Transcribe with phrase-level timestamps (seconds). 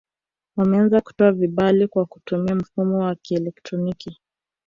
[0.57, 4.19] Wameanza kutoa vibali kwa kutumia mfumo wa kielektroniki